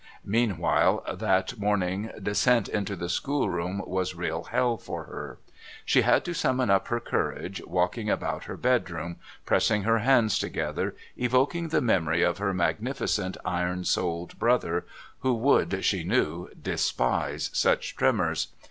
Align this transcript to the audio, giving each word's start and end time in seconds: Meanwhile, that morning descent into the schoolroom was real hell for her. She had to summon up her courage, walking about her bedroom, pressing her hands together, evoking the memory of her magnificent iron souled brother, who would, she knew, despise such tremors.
Meanwhile, 0.25 1.03
that 1.19 1.59
morning 1.59 2.09
descent 2.19 2.67
into 2.67 2.95
the 2.95 3.07
schoolroom 3.07 3.83
was 3.85 4.15
real 4.15 4.45
hell 4.45 4.75
for 4.75 5.03
her. 5.03 5.37
She 5.85 6.01
had 6.01 6.25
to 6.25 6.33
summon 6.33 6.71
up 6.71 6.87
her 6.87 6.99
courage, 6.99 7.61
walking 7.67 8.09
about 8.09 8.45
her 8.45 8.57
bedroom, 8.57 9.17
pressing 9.45 9.83
her 9.83 9.99
hands 9.99 10.39
together, 10.39 10.95
evoking 11.17 11.67
the 11.67 11.81
memory 11.81 12.23
of 12.23 12.39
her 12.39 12.51
magnificent 12.51 13.37
iron 13.45 13.83
souled 13.83 14.39
brother, 14.39 14.87
who 15.19 15.35
would, 15.35 15.85
she 15.85 16.03
knew, 16.03 16.49
despise 16.59 17.51
such 17.53 17.95
tremors. 17.95 18.47